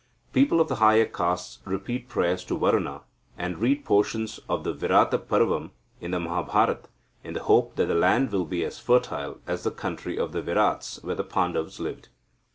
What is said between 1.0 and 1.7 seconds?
castes